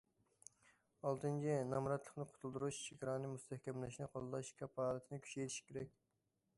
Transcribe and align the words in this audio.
ئالتىنچى، 1.09 1.57
نامراتلىقتىن 1.73 2.27
قۇتۇلدۇرۇش، 2.31 2.81
چېگرانى 2.87 3.31
مۇستەھكەملەشنى 3.35 4.09
قوللاش 4.17 4.53
كاپالىتىنى 4.63 5.25
كۈچەيتىش 5.29 5.63
كېرەك. 5.71 5.99